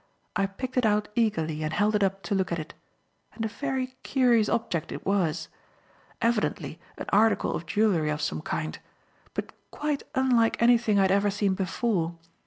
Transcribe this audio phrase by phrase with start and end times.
[0.35, 2.73] I picked it out eagerly and held it up to look at it;
[3.33, 5.47] and a very curious object it was;
[6.23, 8.79] evidently an article of jewellery of some kind,
[9.35, 12.17] but quite unlike anything I had ever seen before.